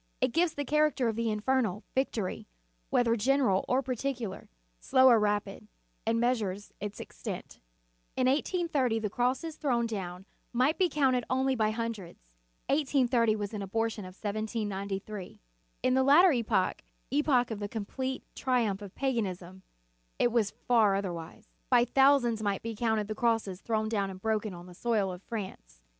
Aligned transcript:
It 0.19 0.33
gives 0.33 0.55
the 0.55 0.65
character 0.65 1.09
of 1.09 1.15
the 1.15 1.29
infernal 1.29 1.83
victory, 1.93 2.47
whe 2.89 3.03
ther 3.03 3.15
general 3.15 3.63
or 3.67 3.83
particular, 3.83 4.49
slow 4.79 5.07
or 5.09 5.19
rapid, 5.19 5.67
and 6.07 6.19
measures 6.19 6.73
its 6.79 6.99
extent. 6.99 7.59
In 8.17 8.25
1830 8.25 8.97
the 8.97 9.11
crosses 9.11 9.57
thrown 9.57 9.85
down 9.85 10.25
might 10.53 10.75
In 10.81 10.89
the 10.89 10.89
Nineteenth 10.89 10.93
Century. 10.93 11.21
3 11.21 11.21
1 11.21 11.21
1 11.21 11.21
be 11.21 11.21
counted 11.21 11.25
only 11.29 11.55
by 11.55 11.69
hundreds; 11.69 12.19
1830 12.69 13.35
was 13.35 13.53
an 13.53 13.61
abortion 13.61 14.03
of 14.05 14.15
1793. 14.15 15.39
In 15.83 15.93
the 15.93 16.01
latter 16.01 16.31
epoch, 16.31 16.81
epoch 17.11 17.51
of 17.51 17.59
the 17.59 17.69
complete 17.69 18.23
triumph 18.33 18.81
of 18.81 18.95
paganism, 18.95 19.61
it 20.17 20.31
was 20.31 20.49
far 20.67 20.95
otherwise. 20.95 21.47
By 21.69 21.85
thousands 21.85 22.41
might 22.41 22.63
be 22.63 22.73
counted 22.73 23.07
the 23.07 23.13
crosses 23.13 23.61
thrown 23.61 23.87
down 23.87 24.09
and 24.09 24.19
broken 24.19 24.55
on 24.55 24.65
the 24.65 24.73
soil 24.73 25.11
of 25.11 25.21
France. 25.21 25.83